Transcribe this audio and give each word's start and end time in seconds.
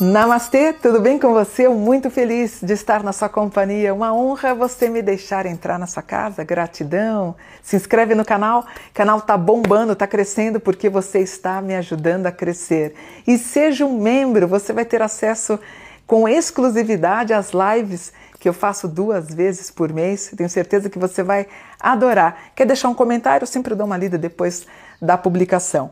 Namastê, 0.00 0.72
tudo 0.72 0.98
bem 0.98 1.18
com 1.18 1.34
você? 1.34 1.66
Eu 1.66 1.74
muito 1.74 2.08
feliz 2.08 2.60
de 2.62 2.72
estar 2.72 3.02
na 3.02 3.12
sua 3.12 3.28
companhia. 3.28 3.92
Uma 3.92 4.14
honra 4.14 4.54
você 4.54 4.88
me 4.88 5.02
deixar 5.02 5.44
entrar 5.44 5.78
na 5.78 5.86
sua 5.86 6.02
casa. 6.02 6.42
Gratidão. 6.42 7.36
Se 7.62 7.76
inscreve 7.76 8.14
no 8.14 8.24
canal. 8.24 8.60
O 8.60 8.94
canal 8.94 9.20
tá 9.20 9.36
bombando, 9.36 9.94
tá 9.94 10.06
crescendo 10.06 10.58
porque 10.58 10.88
você 10.88 11.18
está 11.18 11.60
me 11.60 11.74
ajudando 11.74 12.24
a 12.24 12.32
crescer. 12.32 12.94
E 13.26 13.36
seja 13.36 13.84
um 13.84 14.00
membro, 14.00 14.48
você 14.48 14.72
vai 14.72 14.86
ter 14.86 15.02
acesso 15.02 15.60
com 16.06 16.26
exclusividade 16.26 17.34
às 17.34 17.50
lives 17.50 18.10
que 18.38 18.48
eu 18.48 18.54
faço 18.54 18.88
duas 18.88 19.28
vezes 19.34 19.70
por 19.70 19.92
mês. 19.92 20.32
Tenho 20.34 20.48
certeza 20.48 20.88
que 20.88 20.98
você 20.98 21.22
vai 21.22 21.46
adorar. 21.78 22.38
Quer 22.56 22.64
deixar 22.66 22.88
um 22.88 22.94
comentário? 22.94 23.42
Eu 23.42 23.46
sempre 23.46 23.74
dou 23.74 23.86
uma 23.86 23.98
lida 23.98 24.16
depois 24.16 24.66
da 24.98 25.18
publicação. 25.18 25.90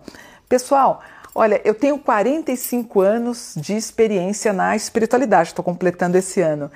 Pessoal, 0.48 1.02
Olha, 1.41 1.60
eu 1.65 1.73
tenho 1.73 1.97
45 2.01 3.01
anos 3.01 3.52
de 3.56 3.77
experiência 3.77 4.52
na 4.52 4.74
espiritualidade, 4.74 5.51
estou 5.51 5.65
completando 5.65 6.19
esse 6.19 6.41
ano. 6.41 6.69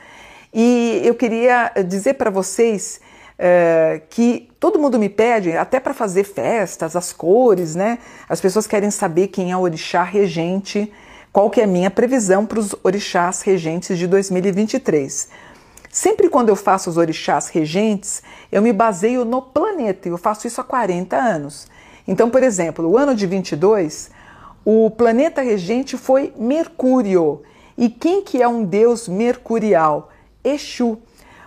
E 0.55 1.03
eu 1.05 1.17
queria 1.17 1.73
dizer 1.85 2.15
para 2.15 2.31
vocês 2.31 3.01
uh, 3.41 4.01
que 4.09 4.49
todo 4.61 4.79
mundo 4.79 5.01
me 5.01 5.09
pede, 5.09 5.57
até 5.57 5.81
para 5.81 5.93
fazer 5.93 6.23
festas, 6.23 6.95
as 6.95 7.13
cores, 7.13 7.75
né? 7.75 7.99
As 8.29 8.41
pessoas 8.41 8.69
querem 8.69 8.89
saber 8.93 9.27
quem 9.27 9.51
é 9.51 9.57
o 9.57 9.63
orixá 9.63 10.05
regente, 10.05 10.93
qual 11.33 11.51
que 11.51 11.61
é 11.61 11.65
a 11.65 11.67
minha 11.67 11.91
previsão 11.91 12.47
para 12.47 12.61
os 12.61 12.73
orixás 12.85 13.43
regentes 13.43 13.99
de 13.99 14.07
2023. 14.07 15.29
Sempre 15.91 16.29
quando 16.29 16.51
eu 16.51 16.57
faço 16.57 16.89
os 16.89 16.97
orixás 16.97 17.49
regentes, 17.49 18.23
eu 18.53 18.63
me 18.63 18.73
baseio 18.73 19.25
no 19.25 19.43
planeta, 19.43 20.07
e 20.07 20.13
eu 20.13 20.19
faço 20.19 20.47
isso 20.47 20.61
há 20.61 20.65
40 20.65 21.17
anos. 21.17 21.67
Então, 22.07 22.31
por 22.31 22.45
exemplo, 22.45 22.89
o 22.89 22.97
ano 22.97 23.13
de 23.13 23.27
22 23.27 24.22
o 24.65 24.91
planeta 24.91 25.43
regente 25.43 25.97
foi 25.97 26.33
Mercúrio. 26.37 27.43
E 27.77 27.89
quem 27.89 28.23
que 28.23 28.41
é 28.41 28.47
um 28.47 28.65
deus 28.65 29.09
mercurial? 29.09 30.11
Exu. 30.45 30.99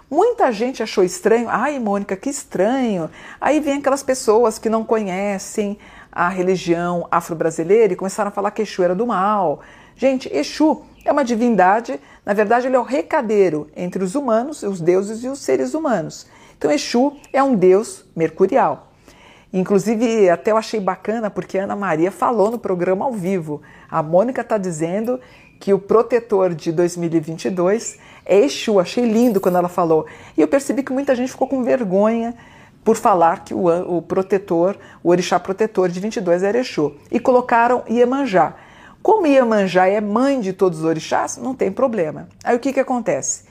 Muita 0.10 0.52
gente 0.52 0.84
achou 0.84 1.04
estranho. 1.04 1.48
Ai, 1.50 1.80
Mônica, 1.80 2.16
que 2.16 2.30
estranho. 2.30 3.10
Aí 3.40 3.60
vem 3.60 3.80
aquelas 3.80 4.04
pessoas 4.04 4.60
que 4.60 4.70
não 4.70 4.84
conhecem 4.84 5.78
a 6.12 6.30
religião 6.30 7.08
afro-brasileira 7.10 7.94
e 7.94 7.96
começaram 7.96 8.30
a 8.30 8.32
falar 8.32 8.52
que 8.52 8.62
Exu 8.62 8.84
era 8.84 8.96
do 8.96 9.08
mal. 9.08 9.62
Gente, 9.96 10.30
Exu 10.34 10.84
é 11.06 11.12
uma 11.12 11.24
divindade, 11.24 12.00
na 12.26 12.34
verdade, 12.34 12.68
ele 12.68 12.76
é 12.76 12.80
o 12.80 12.84
recadeiro 12.84 13.70
entre 13.76 14.04
os 14.04 14.16
humanos, 14.16 14.64
os 14.64 14.82
deuses 14.82 15.24
e 15.24 15.28
os 15.28 15.40
seres 15.40 15.74
humanos. 15.74 16.28
Então, 16.58 16.72
Exu 16.72 17.16
é 17.32 17.42
um 17.42 17.56
deus 17.56 18.06
mercurial. 18.16 18.85
Inclusive, 19.56 20.30
até 20.30 20.52
eu 20.52 20.58
achei 20.58 20.82
bacana 20.82 21.30
porque 21.30 21.58
a 21.58 21.64
Ana 21.64 21.78
Maria 21.78 22.12
falou 22.12 22.52
no 22.52 22.60
programa 22.60 23.06
ao 23.06 23.14
vivo. 23.14 23.62
A 23.90 24.04
Mônica 24.04 24.42
está 24.42 24.58
dizendo 24.58 25.18
que 25.62 25.74
o 25.74 25.80
protetor 25.80 26.54
de 26.54 26.74
2022 26.74 27.98
é 28.26 28.38
Exu. 28.40 28.82
Achei 28.82 29.06
lindo 29.06 29.40
quando 29.40 29.58
ela 29.58 29.70
falou. 29.70 30.06
E 30.36 30.42
eu 30.42 30.48
percebi 30.50 30.84
que 30.84 30.92
muita 30.92 31.16
gente 31.16 31.32
ficou 31.32 31.48
com 31.48 31.64
vergonha 31.64 32.36
por 32.84 32.98
falar 32.98 33.46
que 33.46 33.54
o, 33.54 33.98
o 33.98 34.02
protetor, 34.02 34.78
o 35.02 35.10
orixá 35.10 35.40
protetor 35.40 35.88
de 35.88 36.02
22 36.02 36.44
era 36.44 36.58
Exu. 36.58 36.94
E 37.10 37.18
colocaram 37.18 37.82
Iemanjá. 37.90 38.56
Como 39.02 39.26
Iemanjá 39.26 39.88
é 39.88 40.02
mãe 40.02 40.42
de 40.42 40.52
todos 40.52 40.80
os 40.80 40.84
orixás, 40.84 41.38
não 41.38 41.56
tem 41.56 41.72
problema. 41.72 42.28
Aí 42.44 42.58
o 42.58 42.60
que, 42.60 42.74
que 42.74 42.80
acontece? 42.82 43.46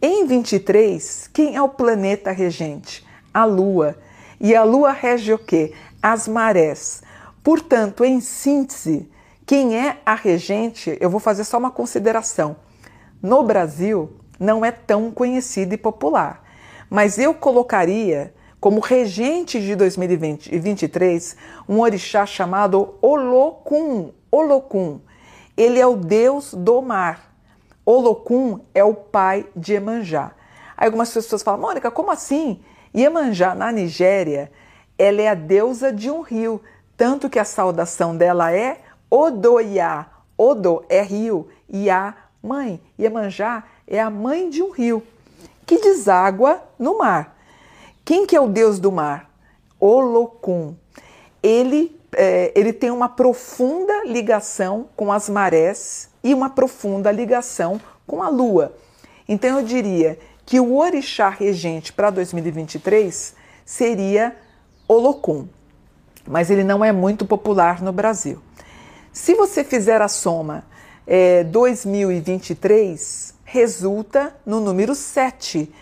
Em 0.00 0.24
23, 0.24 1.28
quem 1.30 1.56
é 1.56 1.60
o 1.60 1.68
planeta 1.68 2.30
regente? 2.30 3.06
A 3.34 3.44
Lua. 3.44 3.94
E 4.42 4.56
a 4.56 4.64
lua 4.64 4.90
rege 4.90 5.32
o 5.32 5.38
quê? 5.38 5.72
As 6.02 6.26
marés. 6.26 7.00
Portanto, 7.44 8.04
em 8.04 8.20
síntese, 8.20 9.08
quem 9.46 9.78
é 9.78 10.00
a 10.04 10.16
regente, 10.16 10.98
eu 11.00 11.08
vou 11.08 11.20
fazer 11.20 11.44
só 11.44 11.58
uma 11.58 11.70
consideração. 11.70 12.56
No 13.22 13.44
Brasil, 13.44 14.16
não 14.40 14.64
é 14.64 14.72
tão 14.72 15.12
conhecido 15.12 15.74
e 15.74 15.78
popular, 15.78 16.42
mas 16.90 17.18
eu 17.18 17.32
colocaria 17.32 18.34
como 18.60 18.80
regente 18.80 19.60
de 19.60 19.76
2023 19.76 21.36
um 21.68 21.78
orixá 21.78 22.26
chamado 22.26 22.96
Olokun. 23.00 24.10
Olokun. 24.28 25.00
Ele 25.56 25.78
é 25.78 25.86
o 25.86 25.94
deus 25.94 26.52
do 26.52 26.82
mar. 26.82 27.32
Olokun 27.86 28.58
é 28.74 28.82
o 28.82 28.94
pai 28.94 29.46
de 29.54 29.74
Emanjá. 29.74 30.32
Aí 30.76 30.86
algumas 30.86 31.12
pessoas 31.12 31.44
falam, 31.44 31.60
Mônica, 31.60 31.92
como 31.92 32.10
assim? 32.10 32.60
Iemanjá, 32.94 33.54
na 33.54 33.72
Nigéria, 33.72 34.50
ela 34.98 35.22
é 35.22 35.28
a 35.28 35.34
deusa 35.34 35.92
de 35.92 36.10
um 36.10 36.20
rio, 36.20 36.60
tanto 36.96 37.30
que 37.30 37.38
a 37.38 37.44
saudação 37.44 38.16
dela 38.16 38.52
é 38.52 38.78
Odoiá. 39.10 40.06
Odo 40.36 40.84
é 40.88 41.02
rio, 41.02 41.48
Iá, 41.72 42.14
mãe. 42.42 42.80
Iemanjá 42.98 43.64
é 43.86 44.00
a 44.00 44.10
mãe 44.10 44.50
de 44.50 44.62
um 44.62 44.70
rio 44.70 45.02
que 45.66 45.78
deságua 45.78 46.62
no 46.78 46.98
mar. 46.98 47.36
Quem 48.04 48.26
que 48.26 48.36
é 48.36 48.40
o 48.40 48.48
deus 48.48 48.78
do 48.78 48.90
mar? 48.90 49.30
Olokun. 49.78 50.74
Ele, 51.42 51.98
é, 52.16 52.52
ele 52.54 52.72
tem 52.72 52.90
uma 52.90 53.08
profunda 53.08 54.04
ligação 54.04 54.88
com 54.96 55.12
as 55.12 55.28
marés 55.28 56.10
e 56.22 56.34
uma 56.34 56.50
profunda 56.50 57.10
ligação 57.10 57.80
com 58.06 58.22
a 58.22 58.28
lua. 58.28 58.74
Então 59.28 59.58
eu 59.58 59.64
diria 59.64 60.18
que 60.44 60.60
o 60.60 60.76
orixá 60.76 61.28
regente 61.28 61.92
para 61.92 62.10
2023 62.10 63.34
seria 63.64 64.36
Olocum, 64.86 65.48
mas 66.26 66.50
ele 66.50 66.64
não 66.64 66.84
é 66.84 66.92
muito 66.92 67.24
popular 67.24 67.80
no 67.80 67.92
Brasil. 67.92 68.40
Se 69.12 69.34
você 69.34 69.62
fizer 69.64 70.00
a 70.02 70.08
soma 70.08 70.64
é, 71.06 71.44
2023, 71.44 73.34
resulta 73.44 74.34
no 74.44 74.60
número 74.60 74.94
7. 74.94 75.72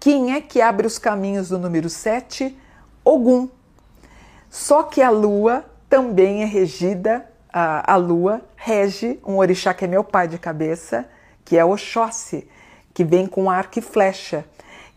Quem 0.00 0.34
é 0.34 0.40
que 0.40 0.60
abre 0.60 0.86
os 0.86 0.98
caminhos 0.98 1.48
do 1.48 1.58
número 1.58 1.88
7? 1.88 2.56
Ogum. 3.04 3.48
Só 4.50 4.82
que 4.82 5.02
a 5.02 5.10
lua 5.10 5.64
também 5.88 6.42
é 6.42 6.46
regida, 6.46 7.28
a, 7.52 7.92
a 7.92 7.96
lua 7.96 8.42
rege 8.56 9.18
um 9.26 9.36
orixá 9.36 9.74
que 9.74 9.84
é 9.84 9.88
meu 9.88 10.04
pai 10.04 10.28
de 10.28 10.38
cabeça, 10.38 11.08
que 11.44 11.56
é 11.56 11.64
Oxóssi 11.64 12.48
que 12.98 13.04
vem 13.04 13.28
com 13.28 13.48
arco 13.48 13.78
e 13.78 13.80
flecha. 13.80 14.44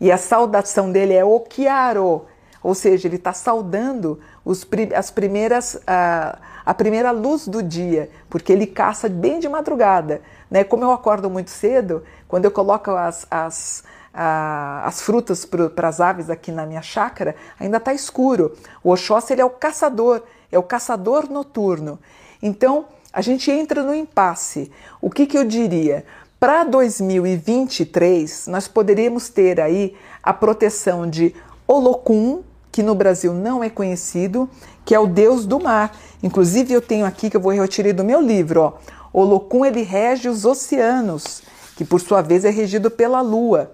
E 0.00 0.10
a 0.10 0.18
saudação 0.18 0.90
dele 0.90 1.14
é 1.14 1.24
Okiaro, 1.24 2.26
ou 2.60 2.74
seja, 2.74 3.06
ele 3.06 3.14
está 3.14 3.32
saudando 3.32 4.18
os, 4.44 4.66
as 4.96 5.08
primeiras, 5.12 5.80
a, 5.86 6.36
a, 6.66 6.74
primeira 6.74 7.12
luz 7.12 7.46
do 7.46 7.62
dia, 7.62 8.10
porque 8.28 8.52
ele 8.52 8.66
caça 8.66 9.08
bem 9.08 9.38
de 9.38 9.48
madrugada. 9.48 10.20
Né? 10.50 10.64
Como 10.64 10.82
eu 10.82 10.90
acordo 10.90 11.30
muito 11.30 11.50
cedo, 11.50 12.02
quando 12.26 12.44
eu 12.44 12.50
coloco 12.50 12.90
as, 12.90 13.24
as, 13.30 13.84
as 14.12 15.00
frutas 15.00 15.44
para 15.44 15.86
as 15.86 16.00
aves 16.00 16.28
aqui 16.28 16.50
na 16.50 16.66
minha 16.66 16.82
chácara, 16.82 17.36
ainda 17.56 17.76
está 17.76 17.94
escuro. 17.94 18.52
O 18.82 18.90
Oxóssi 18.90 19.32
ele 19.32 19.42
é 19.42 19.44
o 19.44 19.50
caçador, 19.50 20.24
é 20.50 20.58
o 20.58 20.62
caçador 20.64 21.30
noturno. 21.30 22.00
Então, 22.42 22.86
a 23.12 23.20
gente 23.20 23.50
entra 23.50 23.82
no 23.84 23.94
impasse. 23.94 24.72
O 25.00 25.10
que, 25.10 25.26
que 25.26 25.38
eu 25.38 25.44
diria? 25.44 26.04
Para 26.42 26.64
2023, 26.64 28.48
nós 28.48 28.66
poderíamos 28.66 29.28
ter 29.28 29.60
aí 29.60 29.94
a 30.20 30.32
proteção 30.32 31.08
de 31.08 31.32
Olocum, 31.68 32.42
que 32.72 32.82
no 32.82 32.96
Brasil 32.96 33.32
não 33.32 33.62
é 33.62 33.70
conhecido, 33.70 34.50
que 34.84 34.92
é 34.92 34.98
o 34.98 35.06
deus 35.06 35.46
do 35.46 35.60
mar. 35.60 35.96
Inclusive 36.20 36.74
eu 36.74 36.82
tenho 36.82 37.06
aqui 37.06 37.30
que 37.30 37.36
eu 37.36 37.40
vou 37.40 37.52
retirar 37.52 37.92
do 37.92 38.02
meu 38.02 38.20
livro, 38.20 38.60
ó. 38.60 38.72
Olocum 39.12 39.64
ele 39.64 39.82
rege 39.82 40.28
os 40.28 40.44
oceanos, 40.44 41.42
que 41.76 41.84
por 41.84 42.00
sua 42.00 42.20
vez 42.20 42.44
é 42.44 42.50
regido 42.50 42.90
pela 42.90 43.20
lua. 43.20 43.70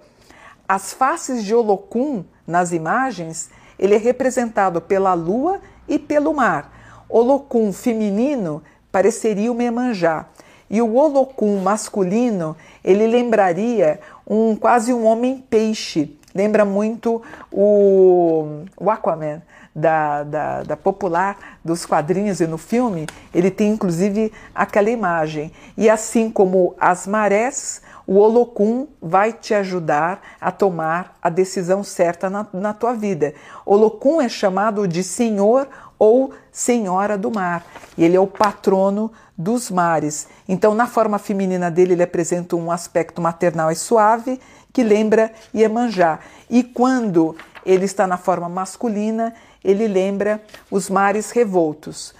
As 0.67 0.93
faces 0.93 1.43
de 1.43 1.55
Olocum 1.55 2.23
nas 2.45 2.71
imagens, 2.71 3.49
ele 3.79 3.95
é 3.95 3.97
representado 3.97 4.79
pela 4.79 5.15
lua 5.15 5.59
e 5.87 5.97
pelo 5.97 6.35
mar. 6.35 6.71
Olocum 7.09 7.73
feminino 7.73 8.61
pareceria 8.91 9.51
o 9.51 9.59
Emanjá. 9.59 10.27
E 10.69 10.81
o 10.81 10.95
Olocum 10.95 11.59
masculino, 11.61 12.55
ele 12.83 13.07
lembraria 13.07 13.99
um 14.27 14.55
quase 14.55 14.93
um 14.93 15.05
homem 15.05 15.43
peixe. 15.49 16.15
Lembra 16.33 16.63
muito 16.63 17.21
o, 17.51 18.63
o 18.77 18.89
Aquaman 18.91 19.41
da, 19.75 20.23
da, 20.23 20.63
da, 20.63 20.77
popular 20.77 21.59
dos 21.63 21.85
quadrinhos 21.85 22.39
e 22.39 22.47
no 22.47 22.57
filme. 22.57 23.07
Ele 23.33 23.49
tem 23.49 23.71
inclusive 23.71 24.31
aquela 24.53 24.89
imagem. 24.89 25.51
E 25.75 25.89
assim 25.89 26.29
como 26.29 26.75
as 26.79 27.07
marés, 27.07 27.81
o 28.05 28.17
Olocum 28.17 28.87
vai 29.01 29.33
te 29.33 29.53
ajudar 29.53 30.21
a 30.41 30.51
tomar 30.51 31.17
a 31.21 31.29
decisão 31.29 31.83
certa 31.83 32.29
na, 32.29 32.45
na 32.53 32.73
tua 32.73 32.93
vida. 32.93 33.33
Olocum 33.65 34.21
é 34.21 34.29
chamado 34.29 34.87
de 34.87 35.03
Senhor 35.03 35.67
ou 35.99 36.33
Senhora 36.51 37.17
do 37.17 37.29
Mar. 37.29 37.65
E 37.97 38.03
ele 38.03 38.15
é 38.15 38.19
o 38.19 38.25
patrono 38.25 39.11
dos 39.37 39.69
mares. 39.69 40.27
Então, 40.47 40.73
na 40.73 40.87
forma 40.87 41.19
feminina 41.19 41.69
dele, 41.69 41.93
ele 41.93 42.03
apresenta 42.03 42.55
um 42.55 42.71
aspecto 42.71 43.21
maternal 43.21 43.69
e 43.69 43.75
suave 43.75 44.39
que 44.71 44.81
lembra 44.81 45.31
Iemanjá. 45.53 46.19
E 46.49 46.63
quando 46.63 47.35
ele 47.65 47.85
está 47.85 48.07
na 48.07 48.17
forma 48.17 48.47
masculina, 48.47 49.33
ele 49.63 49.87
lembra 49.87 50.41
os 50.71 50.89
mares 50.89 51.31
revoltos. 51.31 52.13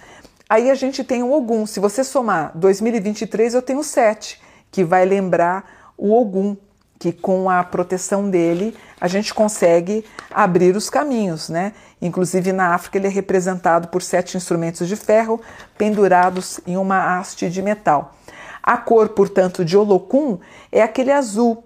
Aí 0.48 0.70
a 0.70 0.74
gente 0.74 1.04
tem 1.04 1.22
o 1.22 1.32
Ogum. 1.32 1.64
Se 1.64 1.80
você 1.80 2.02
somar 2.02 2.52
2023, 2.56 3.54
eu 3.54 3.62
tenho 3.62 3.82
7, 3.82 4.40
que 4.70 4.84
vai 4.84 5.04
lembrar 5.04 5.92
o 5.96 6.12
Ogum, 6.12 6.56
que 7.00 7.12
com 7.12 7.48
a 7.48 7.64
proteção 7.64 8.28
dele 8.28 8.76
a 9.00 9.08
gente 9.08 9.32
consegue 9.32 10.04
abrir 10.30 10.76
os 10.76 10.90
caminhos, 10.90 11.48
né? 11.48 11.72
Inclusive 12.00 12.52
na 12.52 12.74
África 12.74 12.98
ele 12.98 13.06
é 13.06 13.10
representado 13.10 13.88
por 13.88 14.02
sete 14.02 14.36
instrumentos 14.36 14.86
de 14.86 14.94
ferro 14.96 15.40
pendurados 15.78 16.60
em 16.66 16.76
uma 16.76 17.18
haste 17.18 17.48
de 17.48 17.62
metal. 17.62 18.14
A 18.62 18.76
cor, 18.76 19.08
portanto, 19.08 19.64
de 19.64 19.78
Olocum 19.78 20.38
é 20.70 20.82
aquele 20.82 21.10
azul. 21.10 21.64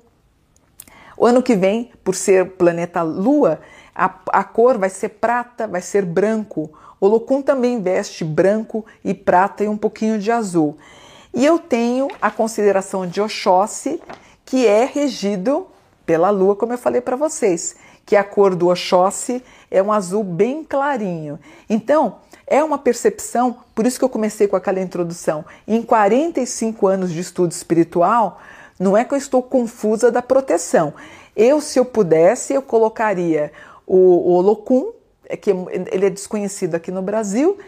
O 1.17 1.27
ano 1.27 1.43
que 1.43 1.57
vem, 1.57 1.91
por 2.05 2.15
ser 2.15 2.51
planeta 2.53 3.03
Lua, 3.03 3.61
a, 3.93 4.15
a 4.33 4.45
cor 4.45 4.79
vai 4.79 4.89
ser 4.89 5.09
prata, 5.11 5.67
vai 5.67 5.81
ser 5.81 6.05
branco. 6.05 6.71
Olocum 7.01 7.43
também 7.43 7.83
veste 7.83 8.25
branco 8.25 8.87
e 9.05 9.13
prata 9.13 9.65
e 9.65 9.69
um 9.69 9.77
pouquinho 9.77 10.17
de 10.17 10.31
azul. 10.31 10.79
E 11.35 11.45
eu 11.45 11.59
tenho 11.59 12.07
a 12.23 12.31
consideração 12.31 13.05
de 13.05 13.21
Oxóssi, 13.21 14.01
que 14.44 14.67
é 14.67 14.85
regido 14.85 15.67
pela 16.05 16.31
lua, 16.31 16.55
como 16.55 16.73
eu 16.73 16.79
falei 16.79 17.00
para 17.00 17.17
vocês, 17.17 17.76
que 18.05 18.17
a 18.17 18.23
cor 18.23 18.55
do 18.55 18.69
Oxóssi 18.69 19.43
é 19.70 19.82
um 19.82 19.93
azul 19.93 20.23
bem 20.23 20.62
clarinho. 20.62 21.38
Então, 21.69 22.17
é 22.46 22.62
uma 22.62 22.76
percepção, 22.76 23.56
por 23.75 23.87
isso 23.87 23.99
que 23.99 24.05
eu 24.05 24.08
comecei 24.08 24.46
com 24.46 24.56
aquela 24.56 24.81
introdução. 24.81 25.44
Em 25.67 25.82
45 25.82 26.87
anos 26.87 27.11
de 27.11 27.20
estudo 27.20 27.52
espiritual, 27.52 28.41
não 28.79 28.96
é 28.96 29.05
que 29.05 29.14
eu 29.14 29.19
estou 29.19 29.43
confusa 29.43 30.11
da 30.11 30.20
proteção. 30.20 30.93
Eu, 31.35 31.61
se 31.61 31.79
eu 31.79 31.85
pudesse, 31.85 32.52
eu 32.52 32.62
colocaria 32.62 33.50
o, 33.87 33.97
o 33.97 34.32
Olocum, 34.35 34.93
é 35.26 35.37
que 35.37 35.50
ele 35.50 36.06
é 36.06 36.11
desconhecido 36.11 36.75
aqui 36.75 36.90
no 36.90 37.00
Brasil, 37.00 37.58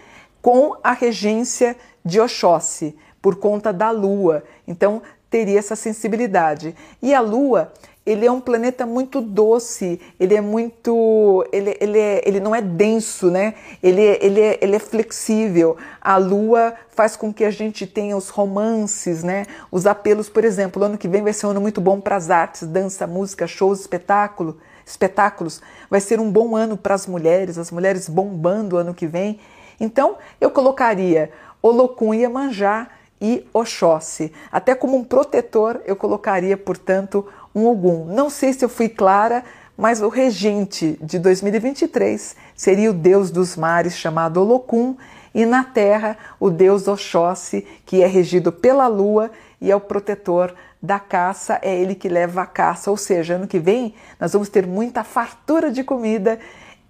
com 0.43 0.77
a 0.83 0.93
regência 0.93 1.77
de 2.05 2.21
Oxóssi, 2.21 2.97
por 3.21 3.37
conta 3.37 3.73
da 3.73 3.91
Lua. 3.91 4.45
Então, 4.69 5.03
teria 5.31 5.59
essa 5.59 5.77
sensibilidade. 5.77 6.75
E 7.03 7.15
a 7.15 7.21
Lua, 7.21 7.73
ele 8.07 8.25
é 8.25 8.31
um 8.31 8.41
planeta 8.41 8.87
muito 8.87 9.21
doce, 9.21 10.01
ele 10.19 10.37
é 10.37 10.41
muito. 10.41 11.45
Ele, 11.53 11.77
ele, 11.81 11.99
é, 11.99 12.23
ele 12.25 12.39
não 12.39 12.55
é 12.55 12.63
denso, 12.63 13.31
né? 13.33 13.55
Ele, 13.83 14.01
ele, 14.01 14.41
é, 14.41 14.59
ele 14.63 14.77
é 14.77 14.79
flexível. 14.79 15.77
A 16.01 16.17
Lua 16.17 16.75
faz 16.91 17.17
com 17.17 17.35
que 17.35 17.45
a 17.45 17.51
gente 17.51 17.85
tenha 17.85 18.17
os 18.17 18.29
romances, 18.29 19.25
né? 19.25 19.45
Os 19.73 19.87
apelos, 19.87 20.29
por 20.29 20.45
exemplo, 20.45 20.85
ano 20.85 20.97
que 20.97 21.09
vem 21.09 21.21
vai 21.21 21.33
ser 21.33 21.47
um 21.47 21.51
ano 21.51 21.61
muito 21.61 21.81
bom 21.81 22.01
para 22.01 22.15
as 22.15 22.31
artes, 22.31 22.63
dança, 22.63 23.09
música, 23.09 23.45
shows, 23.49 23.81
espetáculo, 23.81 24.57
espetáculos. 24.87 25.61
Vai 25.91 26.01
ser 26.01 26.21
um 26.21 26.31
bom 26.31 26.55
ano 26.55 26.77
para 26.77 26.95
as 26.95 27.09
mulheres, 27.09 27.59
as 27.59 27.73
mulheres 27.73 28.09
bombando 28.09 28.77
o 28.77 28.79
ano 28.79 28.95
que 28.95 29.09
vem. 29.09 29.41
Então, 29.81 30.17
eu 30.41 30.51
colocaria 30.51 31.33
Olocum 31.61 32.15
e 32.15 32.19
Iemanjá 32.19 32.89
e 33.21 33.47
Oxóssi. 33.53 34.33
Até 34.51 34.75
como 34.75 34.97
um 34.97 35.05
protetor, 35.05 35.81
eu 35.85 35.97
colocaria, 35.97 36.57
portanto, 36.57 37.27
um 37.55 37.67
Ogum. 37.67 38.05
Não 38.07 38.29
sei 38.29 38.53
se 38.53 38.65
eu 38.65 38.69
fui 38.69 38.89
clara, 38.89 39.43
mas 39.77 40.01
o 40.01 40.09
regente 40.09 40.99
de 41.03 41.19
2023 41.19 42.37
seria 42.55 42.91
o 42.91 42.95
deus 42.95 43.31
dos 43.31 43.57
mares 43.57 43.97
chamado 43.97 44.41
Olocum 44.41 44.97
e 45.35 45.45
na 45.45 45.65
terra 45.65 46.17
o 46.41 46.51
deus 46.51 46.89
Oxóssi, 46.89 47.67
que 47.85 48.03
é 48.03 48.07
regido 48.07 48.51
pela 48.51 48.87
lua 48.87 49.31
e 49.61 49.71
é 49.71 49.77
o 49.77 49.81
protetor 49.81 50.55
da 50.83 50.99
caça, 50.99 51.59
é 51.63 51.75
ele 51.75 51.95
que 51.95 52.09
leva 52.09 52.43
a 52.43 52.47
caça, 52.47 52.91
ou 52.91 52.97
seja, 52.97 53.35
ano 53.35 53.47
que 53.47 53.59
vem 53.59 53.95
nós 54.21 54.33
vamos 54.33 54.49
ter 54.49 54.67
muita 54.67 55.05
fartura 55.05 55.71
de 55.71 55.83
comida 55.83 56.39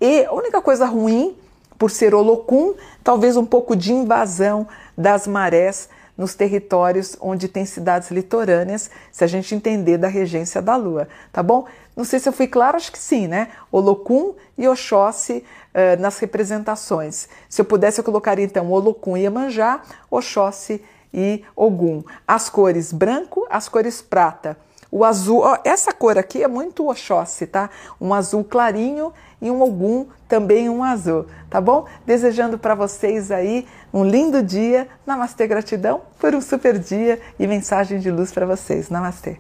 e 0.01 0.25
a 0.25 0.33
única 0.33 0.61
coisa 0.61 0.87
ruim 0.87 1.37
por 1.79 1.91
ser 1.91 2.15
Olocum, 2.15 2.75
talvez 3.03 3.37
um 3.37 3.45
pouco 3.45 3.75
de 3.75 3.93
invasão 3.93 4.67
das 4.97 5.27
marés 5.27 5.89
nos 6.17 6.35
territórios 6.35 7.17
onde 7.21 7.49
tem 7.49 7.65
cidades 7.65 8.11
litorâneas, 8.11 8.91
se 9.13 9.23
a 9.23 9.27
gente 9.27 9.55
entender 9.55 9.99
da 9.99 10.09
regência 10.09 10.63
da 10.63 10.77
Lua, 10.77 11.09
tá 11.33 11.43
bom? 11.43 11.67
Não 11.97 12.05
sei 12.05 12.19
se 12.19 12.29
eu 12.29 12.33
fui 12.33 12.47
claro, 12.47 12.77
acho 12.77 12.93
que 12.93 12.99
sim, 12.99 13.27
né? 13.27 13.49
Olocum 13.73 14.35
e 14.57 14.69
Oxóssi 14.69 15.45
uh, 15.75 16.01
nas 16.01 16.19
representações. 16.19 17.29
Se 17.49 17.61
eu 17.61 17.65
pudesse, 17.65 18.01
eu 18.01 18.05
colocaria 18.05 18.45
então 18.45 18.71
Olocum 18.71 19.17
e 19.17 19.23
Iemanjá, 19.23 19.83
Oxóssi 20.11 20.83
e 21.13 21.43
Ogum. 21.55 22.03
As 22.27 22.49
cores 22.51 22.93
branco, 22.93 23.47
as 23.49 23.69
cores 23.69 24.03
prata. 24.03 24.59
O 24.97 25.05
azul, 25.05 25.41
ó, 25.41 25.59
essa 25.63 25.93
cor 25.93 26.17
aqui 26.17 26.43
é 26.43 26.49
muito 26.49 26.89
Oxóssi, 26.89 27.47
tá? 27.47 27.69
Um 28.01 28.15
azul 28.15 28.43
clarinho 28.43 29.13
e 29.43 29.51
um 29.51 29.61
Ogum 29.61 30.07
também 30.27 30.71
um 30.71 30.83
azul, 30.83 31.27
tá 31.51 31.61
bom? 31.61 31.85
Desejando 32.07 32.59
para 32.59 32.75
vocês 32.75 33.31
aí 33.31 33.69
um 33.93 34.03
lindo 34.03 34.43
dia. 34.43 34.89
Namastê, 35.07 35.47
gratidão 35.47 36.01
por 36.19 36.35
um 36.35 36.41
super 36.41 36.79
dia 36.79 37.21
e 37.39 37.47
mensagem 37.47 37.99
de 37.99 38.11
luz 38.11 38.33
para 38.33 38.47
vocês. 38.47 38.89
Namastê. 38.89 39.37